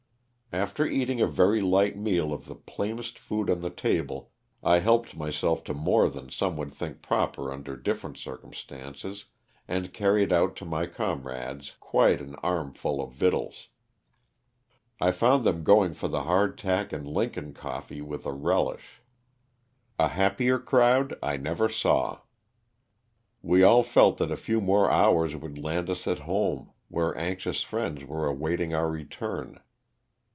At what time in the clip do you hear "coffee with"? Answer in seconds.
17.53-18.25